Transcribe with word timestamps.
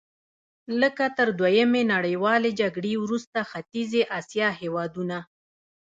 لکه 0.81 1.05
تر 1.17 1.27
دویمې 1.39 1.83
نړیوالې 1.93 2.51
جګړې 2.61 2.93
وروسته 3.03 3.39
ختیځې 3.51 4.01
اسیا 4.19 4.49
هېوادونه. 4.61 5.17